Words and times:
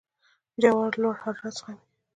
جوار 0.61 0.91
لوړ 1.01 1.15
حرارت 1.23 1.53
زغمي. 1.57 1.83